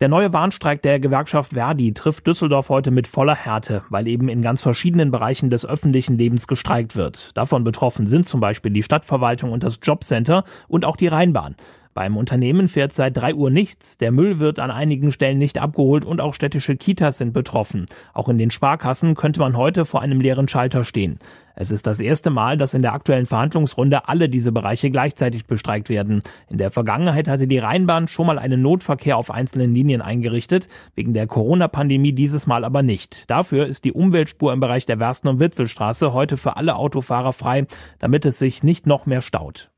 Der 0.00 0.08
neue 0.08 0.32
Warnstreik 0.32 0.82
der 0.82 1.00
Gewerkschaft 1.00 1.54
Verdi 1.54 1.92
trifft 1.92 2.26
Düsseldorf 2.28 2.68
heute 2.68 2.92
mit 2.92 3.08
voller 3.08 3.34
Härte, 3.34 3.82
weil 3.88 4.06
eben 4.06 4.28
in 4.28 4.42
ganz 4.42 4.62
verschiedenen 4.62 5.10
Bereichen 5.10 5.50
des 5.50 5.66
öffentlichen 5.66 6.18
Lebens 6.18 6.46
gestreikt 6.46 6.94
wird. 6.94 7.36
Davon 7.36 7.64
betroffen 7.64 8.06
sind 8.06 8.26
zum 8.26 8.38
Beispiel 8.38 8.72
die 8.72 8.84
Stadtverwaltung 8.84 9.50
und 9.50 9.64
das 9.64 9.80
Jobcenter 9.82 10.44
und 10.68 10.84
auch 10.84 10.96
die 10.96 11.08
Rheinbahn. 11.08 11.56
Beim 11.96 12.18
Unternehmen 12.18 12.68
fährt 12.68 12.92
seit 12.92 13.16
drei 13.16 13.34
Uhr 13.34 13.48
nichts, 13.48 13.96
der 13.96 14.12
Müll 14.12 14.38
wird 14.38 14.58
an 14.58 14.70
einigen 14.70 15.10
Stellen 15.10 15.38
nicht 15.38 15.56
abgeholt 15.56 16.04
und 16.04 16.20
auch 16.20 16.34
städtische 16.34 16.76
Kitas 16.76 17.16
sind 17.16 17.32
betroffen. 17.32 17.86
Auch 18.12 18.28
in 18.28 18.36
den 18.36 18.50
Sparkassen 18.50 19.14
könnte 19.14 19.40
man 19.40 19.56
heute 19.56 19.86
vor 19.86 20.02
einem 20.02 20.20
leeren 20.20 20.46
Schalter 20.46 20.84
stehen. 20.84 21.18
Es 21.54 21.70
ist 21.70 21.86
das 21.86 21.98
erste 21.98 22.28
Mal, 22.28 22.58
dass 22.58 22.74
in 22.74 22.82
der 22.82 22.92
aktuellen 22.92 23.24
Verhandlungsrunde 23.24 24.10
alle 24.10 24.28
diese 24.28 24.52
Bereiche 24.52 24.90
gleichzeitig 24.90 25.46
bestreikt 25.46 25.88
werden. 25.88 26.20
In 26.50 26.58
der 26.58 26.70
Vergangenheit 26.70 27.28
hatte 27.28 27.46
die 27.46 27.56
Rheinbahn 27.56 28.08
schon 28.08 28.26
mal 28.26 28.38
einen 28.38 28.60
Notverkehr 28.60 29.16
auf 29.16 29.30
einzelnen 29.30 29.74
Linien 29.74 30.02
eingerichtet, 30.02 30.68
wegen 30.96 31.14
der 31.14 31.26
Corona-Pandemie 31.26 32.12
dieses 32.12 32.46
Mal 32.46 32.66
aber 32.66 32.82
nicht. 32.82 33.30
Dafür 33.30 33.66
ist 33.66 33.86
die 33.86 33.92
Umweltspur 33.92 34.52
im 34.52 34.60
Bereich 34.60 34.84
der 34.84 35.00
Wersten- 35.00 35.28
und 35.28 35.40
Witzelstraße 35.40 36.12
heute 36.12 36.36
für 36.36 36.58
alle 36.58 36.76
Autofahrer 36.76 37.32
frei, 37.32 37.66
damit 38.00 38.26
es 38.26 38.38
sich 38.38 38.62
nicht 38.62 38.86
noch 38.86 39.06
mehr 39.06 39.22
staut. 39.22 39.70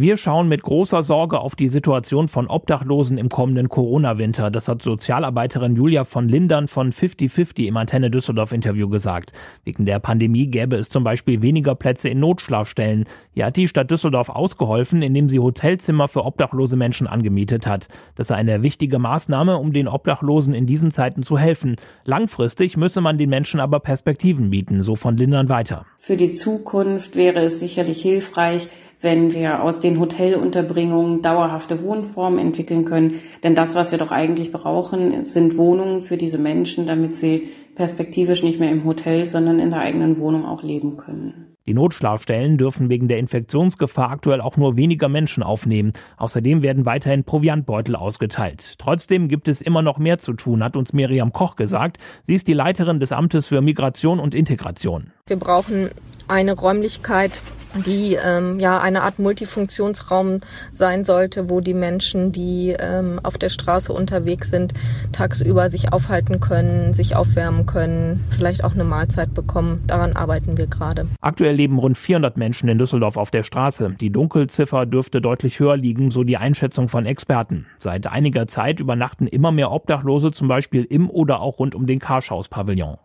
Wir 0.00 0.16
schauen 0.16 0.48
mit 0.48 0.62
großer 0.62 1.02
Sorge 1.02 1.40
auf 1.40 1.56
die 1.56 1.68
Situation 1.68 2.26
von 2.26 2.46
Obdachlosen 2.46 3.18
im 3.18 3.28
kommenden 3.28 3.68
Corona-Winter. 3.68 4.50
Das 4.50 4.66
hat 4.66 4.80
Sozialarbeiterin 4.80 5.76
Julia 5.76 6.04
von 6.04 6.26
Lindern 6.26 6.68
von 6.68 6.90
5050 6.90 7.66
im 7.66 7.76
Antenne 7.76 8.10
Düsseldorf 8.10 8.52
Interview 8.52 8.88
gesagt. 8.88 9.32
Wegen 9.62 9.84
der 9.84 9.98
Pandemie 9.98 10.46
gäbe 10.46 10.76
es 10.76 10.88
zum 10.88 11.04
Beispiel 11.04 11.42
weniger 11.42 11.74
Plätze 11.74 12.08
in 12.08 12.18
Notschlafstellen. 12.18 13.04
Hier 13.34 13.44
hat 13.44 13.58
die 13.58 13.68
Stadt 13.68 13.90
Düsseldorf 13.90 14.30
ausgeholfen, 14.30 15.02
indem 15.02 15.28
sie 15.28 15.38
Hotelzimmer 15.38 16.08
für 16.08 16.24
obdachlose 16.24 16.76
Menschen 16.76 17.06
angemietet 17.06 17.66
hat. 17.66 17.88
Das 18.14 18.28
sei 18.28 18.36
eine 18.36 18.62
wichtige 18.62 18.98
Maßnahme, 18.98 19.58
um 19.58 19.74
den 19.74 19.86
Obdachlosen 19.86 20.54
in 20.54 20.64
diesen 20.64 20.90
Zeiten 20.92 21.22
zu 21.22 21.36
helfen. 21.36 21.76
Langfristig 22.04 22.78
müsse 22.78 23.02
man 23.02 23.18
den 23.18 23.28
Menschen 23.28 23.60
aber 23.60 23.80
Perspektiven 23.80 24.48
bieten, 24.48 24.82
so 24.82 24.96
von 24.96 25.18
Lindern 25.18 25.50
weiter. 25.50 25.84
Für 25.98 26.16
die 26.16 26.32
Zukunft 26.32 27.16
wäre 27.16 27.40
es 27.40 27.60
sicherlich 27.60 28.00
hilfreich, 28.00 28.68
wenn 29.00 29.32
wir 29.32 29.62
aus 29.62 29.80
den 29.80 29.98
Hotelunterbringungen 29.98 31.22
dauerhafte 31.22 31.82
Wohnformen 31.82 32.38
entwickeln 32.38 32.84
können. 32.84 33.14
Denn 33.42 33.54
das, 33.54 33.74
was 33.74 33.90
wir 33.90 33.98
doch 33.98 34.10
eigentlich 34.10 34.52
brauchen, 34.52 35.26
sind 35.26 35.56
Wohnungen 35.56 36.02
für 36.02 36.16
diese 36.16 36.38
Menschen, 36.38 36.86
damit 36.86 37.16
sie 37.16 37.48
perspektivisch 37.74 38.42
nicht 38.42 38.60
mehr 38.60 38.70
im 38.70 38.84
Hotel, 38.84 39.26
sondern 39.26 39.58
in 39.58 39.70
der 39.70 39.80
eigenen 39.80 40.18
Wohnung 40.18 40.44
auch 40.44 40.62
leben 40.62 40.96
können. 40.96 41.46
Die 41.66 41.74
Notschlafstellen 41.74 42.58
dürfen 42.58 42.88
wegen 42.88 43.06
der 43.06 43.18
Infektionsgefahr 43.18 44.10
aktuell 44.10 44.40
auch 44.40 44.56
nur 44.56 44.76
weniger 44.76 45.08
Menschen 45.08 45.42
aufnehmen. 45.42 45.92
Außerdem 46.16 46.62
werden 46.62 46.84
weiterhin 46.84 47.22
Proviantbeutel 47.22 47.94
ausgeteilt. 47.94 48.74
Trotzdem 48.78 49.28
gibt 49.28 49.46
es 49.46 49.60
immer 49.60 49.80
noch 49.80 49.98
mehr 49.98 50.18
zu 50.18 50.32
tun, 50.32 50.64
hat 50.64 50.76
uns 50.76 50.92
Miriam 50.92 51.32
Koch 51.32 51.56
gesagt. 51.56 51.98
Sie 52.22 52.34
ist 52.34 52.48
die 52.48 52.54
Leiterin 52.54 52.98
des 52.98 53.12
Amtes 53.12 53.46
für 53.46 53.60
Migration 53.60 54.18
und 54.20 54.34
Integration. 54.34 55.12
Wir 55.28 55.36
brauchen 55.36 55.90
eine 56.30 56.52
Räumlichkeit, 56.52 57.42
die 57.86 58.16
ähm, 58.22 58.58
ja 58.58 58.78
eine 58.78 59.02
Art 59.02 59.18
Multifunktionsraum 59.18 60.40
sein 60.72 61.04
sollte, 61.04 61.50
wo 61.50 61.60
die 61.60 61.74
Menschen, 61.74 62.32
die 62.32 62.74
ähm, 62.78 63.20
auf 63.22 63.38
der 63.38 63.48
Straße 63.48 63.92
unterwegs 63.92 64.50
sind, 64.50 64.72
tagsüber 65.12 65.70
sich 65.70 65.92
aufhalten 65.92 66.40
können, 66.40 66.94
sich 66.94 67.14
aufwärmen 67.14 67.66
können, 67.66 68.24
vielleicht 68.30 68.64
auch 68.64 68.74
eine 68.74 68.84
Mahlzeit 68.84 69.34
bekommen. 69.34 69.84
Daran 69.86 70.14
arbeiten 70.14 70.56
wir 70.56 70.66
gerade. 70.66 71.06
Aktuell 71.20 71.54
leben 71.54 71.78
rund 71.78 71.96
400 71.96 72.36
Menschen 72.36 72.68
in 72.68 72.78
Düsseldorf 72.78 73.16
auf 73.16 73.30
der 73.30 73.42
Straße. 73.42 73.94
Die 74.00 74.10
Dunkelziffer 74.10 74.86
dürfte 74.86 75.20
deutlich 75.20 75.60
höher 75.60 75.76
liegen, 75.76 76.10
so 76.10 76.24
die 76.24 76.36
Einschätzung 76.36 76.88
von 76.88 77.06
Experten. 77.06 77.66
Seit 77.78 78.06
einiger 78.06 78.46
Zeit 78.46 78.80
übernachten 78.80 79.26
immer 79.26 79.52
mehr 79.52 79.70
Obdachlose 79.70 80.32
zum 80.32 80.48
Beispiel 80.48 80.84
im 80.84 81.08
oder 81.08 81.40
auch 81.40 81.58
rund 81.58 81.74
um 81.74 81.86
den 81.86 81.98
Karschaus-Pavillon. 81.98 82.98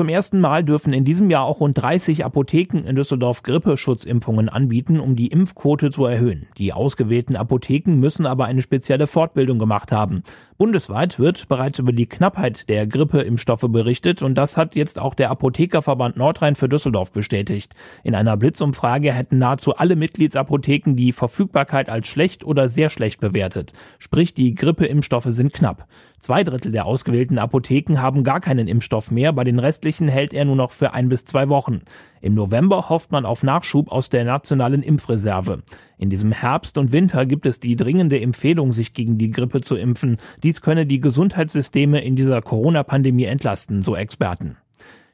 Zum 0.00 0.08
ersten 0.08 0.40
Mal 0.40 0.64
dürfen 0.64 0.94
in 0.94 1.04
diesem 1.04 1.28
Jahr 1.28 1.44
auch 1.44 1.60
rund 1.60 1.76
30 1.76 2.24
Apotheken 2.24 2.86
in 2.86 2.96
Düsseldorf 2.96 3.42
Grippeschutzimpfungen 3.42 4.48
anbieten, 4.48 4.98
um 4.98 5.14
die 5.14 5.26
Impfquote 5.26 5.90
zu 5.90 6.06
erhöhen. 6.06 6.46
Die 6.56 6.72
ausgewählten 6.72 7.36
Apotheken 7.36 7.96
müssen 7.96 8.24
aber 8.24 8.46
eine 8.46 8.62
spezielle 8.62 9.06
Fortbildung 9.06 9.58
gemacht 9.58 9.92
haben. 9.92 10.22
Bundesweit 10.56 11.18
wird 11.18 11.48
bereits 11.48 11.78
über 11.78 11.92
die 11.92 12.06
Knappheit 12.06 12.70
der 12.70 12.86
Grippeimpfstoffe 12.86 13.66
berichtet 13.68 14.22
und 14.22 14.36
das 14.36 14.56
hat 14.56 14.74
jetzt 14.74 14.98
auch 14.98 15.14
der 15.14 15.30
Apothekerverband 15.30 16.16
Nordrhein 16.16 16.54
für 16.54 16.70
Düsseldorf 16.70 17.12
bestätigt. 17.12 17.74
In 18.02 18.14
einer 18.14 18.38
Blitzumfrage 18.38 19.12
hätten 19.12 19.36
nahezu 19.36 19.76
alle 19.76 19.96
Mitgliedsapotheken 19.96 20.96
die 20.96 21.12
Verfügbarkeit 21.12 21.90
als 21.90 22.06
schlecht 22.06 22.42
oder 22.42 22.70
sehr 22.70 22.88
schlecht 22.88 23.20
bewertet. 23.20 23.74
Sprich, 23.98 24.32
die 24.32 24.54
Grippeimpfstoffe 24.54 25.28
sind 25.28 25.52
knapp. 25.52 25.86
Zwei 26.20 26.44
Drittel 26.44 26.70
der 26.70 26.84
ausgewählten 26.84 27.38
Apotheken 27.38 27.96
haben 27.96 28.22
gar 28.24 28.40
keinen 28.40 28.68
Impfstoff 28.68 29.10
mehr, 29.10 29.32
bei 29.32 29.42
den 29.42 29.58
restlichen 29.58 30.06
hält 30.06 30.34
er 30.34 30.44
nur 30.44 30.54
noch 30.54 30.70
für 30.70 30.92
ein 30.92 31.08
bis 31.08 31.24
zwei 31.24 31.48
Wochen. 31.48 31.80
Im 32.20 32.34
November 32.34 32.90
hofft 32.90 33.10
man 33.10 33.24
auf 33.24 33.42
Nachschub 33.42 33.90
aus 33.90 34.10
der 34.10 34.26
nationalen 34.26 34.82
Impfreserve. 34.82 35.62
In 35.96 36.10
diesem 36.10 36.32
Herbst 36.32 36.76
und 36.76 36.92
Winter 36.92 37.24
gibt 37.24 37.46
es 37.46 37.58
die 37.58 37.74
dringende 37.74 38.20
Empfehlung, 38.20 38.74
sich 38.74 38.92
gegen 38.92 39.16
die 39.16 39.30
Grippe 39.30 39.62
zu 39.62 39.76
impfen. 39.76 40.18
Dies 40.42 40.60
könne 40.60 40.84
die 40.84 41.00
Gesundheitssysteme 41.00 42.04
in 42.04 42.16
dieser 42.16 42.42
Corona-Pandemie 42.42 43.24
entlasten, 43.24 43.82
so 43.82 43.96
Experten. 43.96 44.58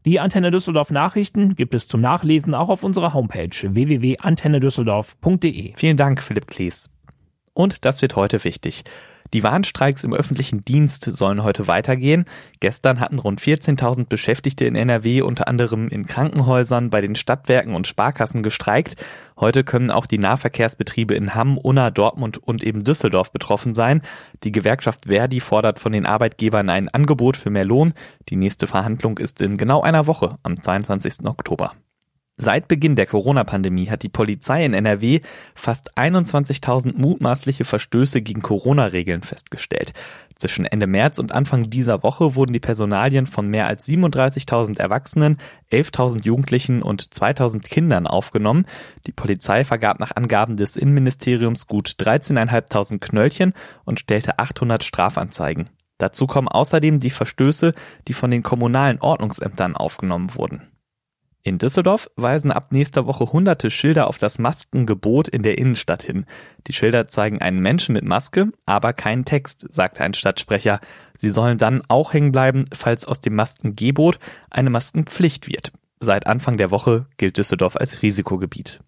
Die 0.05 0.19
Antenne 0.19 0.51
Düsseldorf 0.51 0.91
Nachrichten 0.91 1.55
gibt 1.55 1.75
es 1.75 1.87
zum 1.87 2.01
Nachlesen 2.01 2.53
auch 2.53 2.69
auf 2.69 2.83
unserer 2.83 3.15
Homepage 3.15 3.57
www.antennedüsseldorf.de. 3.63 5.75
Vielen 5.77 5.97
Dank, 5.97 6.21
Philipp 6.21 6.49
Klees. 6.49 6.93
Und 7.55 7.85
das 7.85 8.03
wird 8.03 8.17
heute 8.17 8.43
wichtig. 8.43 8.83
Die 9.37 9.43
Warnstreiks 9.43 10.03
im 10.03 10.15
öffentlichen 10.15 10.63
Dienst 10.63 11.05
sollen 11.05 11.43
heute 11.43 11.67
weitergehen. 11.67 12.25
Gestern 12.61 13.01
hatten 13.01 13.19
rund 13.19 13.39
14.000 13.39 14.07
Beschäftigte 14.07 14.65
in 14.65 14.77
NRW 14.77 15.21
unter 15.21 15.47
anderem 15.47 15.89
in 15.89 16.07
Krankenhäusern, 16.07 16.89
bei 16.89 17.03
den 17.03 17.15
Stadtwerken 17.15 17.75
und 17.75 17.87
Sparkassen 17.87 18.43
gestreikt. 18.43 18.97
Heute 19.39 19.63
können 19.63 19.91
auch 19.91 20.07
die 20.07 20.17
Nahverkehrsbetriebe 20.17 21.13
in 21.13 21.35
Hamm, 21.35 21.59
Unna, 21.59 21.91
Dortmund 21.91 22.39
und 22.39 22.65
eben 22.65 22.83
Düsseldorf 22.83 23.31
betroffen 23.31 23.75
sein. 23.75 24.01
Die 24.43 24.53
Gewerkschaft 24.53 25.05
Verdi 25.05 25.41
fordert 25.41 25.81
von 25.81 25.93
den 25.93 26.07
Arbeitgebern 26.07 26.71
ein 26.71 26.89
Angebot 26.89 27.37
für 27.37 27.51
mehr 27.51 27.67
Lohn. 27.67 27.93
Die 28.31 28.37
nächste 28.37 28.67
Verhandlung 28.67 29.19
ist 29.19 29.43
in 29.43 29.59
genau 29.59 29.83
einer 29.83 30.07
Woche 30.07 30.39
am 30.45 30.63
22. 30.63 31.27
Oktober. 31.27 31.75
Seit 32.39 32.69
Beginn 32.69 32.97
der 32.97 33.07
Corona-Pandemie 33.07 33.89
hat 33.89 34.03
die 34.03 34.11
Polizei 34.11 34.63
in 34.63 34.75
NRW 34.75 35.21
fast 35.55 35.97
21.000 35.97 36.93
mutmaßliche 36.95 37.65
Verstöße 37.65 38.21
gegen 38.21 38.43
Corona-Regeln 38.43 39.23
festgestellt. 39.23 39.95
Zwischen 40.35 40.67
Ende 40.67 40.87
März 40.87 41.19
und 41.19 41.33
Anfang 41.33 41.71
dieser 41.71 42.03
Woche 42.03 42.35
wurden 42.35 42.53
die 42.53 42.61
Personalien 42.61 43.27
von 43.27 43.49
mehr 43.49 43.67
als 43.67 43.89
37.000 43.89 44.79
Erwachsenen, 44.79 45.39
11.000 45.73 46.27
Jugendlichen 46.27 46.83
und 46.83 47.05
2.000 47.05 47.61
Kindern 47.61 48.07
aufgenommen. 48.07 48.67
Die 49.07 49.13
Polizei 49.13 49.65
vergab 49.65 49.99
nach 49.99 50.15
Angaben 50.15 50.59
des 50.59 50.77
Innenministeriums 50.77 51.67
gut 51.67 51.89
13.500 51.89 52.99
Knöllchen 52.99 53.55
und 53.87 53.99
stellte 53.99 54.39
800 54.39 54.85
Strafanzeigen. 54.85 55.71
Dazu 55.97 56.27
kommen 56.27 56.49
außerdem 56.49 57.01
die 57.01 57.09
Verstöße, 57.09 57.73
die 58.09 58.13
von 58.13 58.31
den 58.31 58.43
kommunalen 58.43 59.01
Ordnungsämtern 59.01 59.75
aufgenommen 59.75 60.35
wurden. 60.35 60.76
In 61.47 61.59
Düsseldorf 61.59 62.11
weisen 62.17 62.51
ab 62.51 62.73
nächster 62.73 63.07
Woche 63.07 63.33
hunderte 63.33 63.71
Schilder 63.71 64.09
auf 64.09 64.19
das 64.19 64.41
Maskengebot 64.41 65.29
in 65.29 65.45
der 65.45 65.59
Innenstadt 65.59 66.03
hin. 66.03 66.27
Die 66.67 66.73
Schilder 66.73 67.07
zeigen 67.07 67.41
einen 67.41 67.61
Menschen 67.61 67.93
mit 67.93 68.05
Maske, 68.05 68.49
aber 68.65 68.93
keinen 68.93 69.25
Text, 69.25 69.65
sagte 69.73 70.03
ein 70.03 70.15
Stadtsprecher. 70.15 70.81
Sie 71.17 71.31
sollen 71.31 71.57
dann 71.57 71.83
auch 71.87 72.13
hängen 72.13 72.33
bleiben, 72.33 72.65
falls 72.75 73.05
aus 73.05 73.21
dem 73.21 73.37
Maskengebot 73.37 74.19
eine 74.51 74.71
Maskenpflicht 74.71 75.47
wird. 75.47 75.71
Seit 76.01 76.27
Anfang 76.27 76.57
der 76.57 76.73
Woche 76.73 77.07
gilt 77.17 77.39
Düsseldorf 77.39 77.77
als 77.77 78.03
Risikogebiet. 78.03 78.81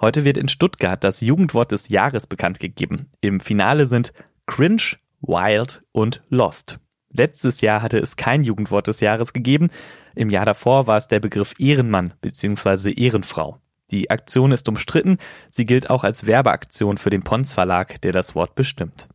Heute 0.00 0.24
wird 0.24 0.38
in 0.38 0.48
Stuttgart 0.48 1.04
das 1.04 1.20
Jugendwort 1.20 1.70
des 1.70 1.90
Jahres 1.90 2.26
bekannt 2.26 2.60
gegeben. 2.60 3.10
Im 3.20 3.40
Finale 3.40 3.84
sind 3.84 4.14
Cringe, 4.46 4.96
Wild 5.20 5.82
und 5.92 6.22
Lost. 6.30 6.78
Letztes 7.12 7.60
Jahr 7.60 7.82
hatte 7.82 7.98
es 7.98 8.16
kein 8.16 8.42
Jugendwort 8.42 8.88
des 8.88 9.00
Jahres 9.00 9.32
gegeben. 9.32 9.68
Im 10.14 10.30
Jahr 10.30 10.46
davor 10.46 10.86
war 10.86 10.96
es 10.96 11.08
der 11.08 11.20
Begriff 11.20 11.54
Ehrenmann 11.58 12.14
bzw. 12.20 12.92
Ehrenfrau. 12.92 13.58
Die 13.90 14.10
Aktion 14.10 14.52
ist 14.52 14.68
umstritten. 14.68 15.18
Sie 15.50 15.66
gilt 15.66 15.90
auch 15.90 16.04
als 16.04 16.26
Werbeaktion 16.26 16.96
für 16.96 17.10
den 17.10 17.22
Pons 17.22 17.52
Verlag, 17.52 18.00
der 18.00 18.12
das 18.12 18.34
Wort 18.34 18.54
bestimmt. 18.54 19.08